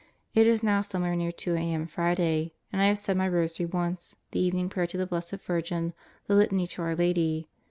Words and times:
It 0.33 0.47
is 0.47 0.63
now 0.63 0.81
somewhere 0.81 1.15
near 1.15 1.31
2 1.31 1.53
a.m. 1.53 1.85
Friday, 1.85 2.55
and 2.73 2.81
I 2.81 2.87
have 2.87 2.97
said 2.97 3.17
my 3.17 3.27
rosary 3.29 3.67
once, 3.67 4.15
the 4.31 4.39
evening 4.39 4.67
prayer 4.67 4.87
to 4.87 4.97
the 4.97 5.05
Blessed 5.05 5.35
Virgin, 5.45 5.93
the 6.25 6.33
Litany 6.33 6.65
to 6.65 6.81
Our 6.81 6.95
Lady. 6.95 7.47